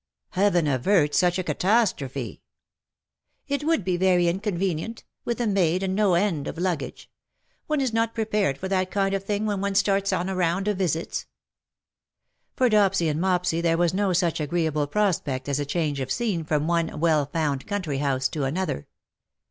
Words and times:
^^ 0.33 0.35
Heaven 0.35 0.65
avert 0.65 1.13
such 1.13 1.37
a 1.37 1.43
catastrophe/'" 1.43 2.39
It 3.53 3.63
would 3.63 3.85
be 3.85 3.97
very 3.97 4.27
inconvenient— 4.27 5.03
with 5.25 5.39
a 5.39 5.45
maid, 5.45 5.83
and 5.83 5.93
no 5.93 6.15
end 6.15 6.47
of 6.47 6.57
luggage. 6.57 7.07
One 7.67 7.79
is 7.79 7.93
not 7.93 8.15
prepared 8.15 8.57
for 8.57 8.67
that 8.67 8.89
kind 8.89 9.13
of 9.13 9.23
thing 9.23 9.45
when 9.45 9.61
one 9.61 9.75
starts 9.75 10.11
on 10.11 10.27
a 10.27 10.35
round 10.35 10.67
of 10.67 10.79
visits." 10.79 11.27
For 12.55 12.67
Dopsy 12.67 13.09
and 13.11 13.21
Mopsy 13.21 13.61
there 13.61 13.77
was 13.77 13.93
no 13.93 14.11
such 14.11 14.39
agree 14.39 14.65
able 14.65 14.87
prospect 14.87 15.47
as 15.47 15.59
a 15.59 15.67
change 15.67 15.99
of 15.99 16.11
scene 16.11 16.45
from 16.45 16.65
one" 16.65 16.99
well 16.99 17.27
found" 17.27 17.67
country 17.67 17.99
house 17.99 18.27
to 18.29 18.45
another. 18.45 18.87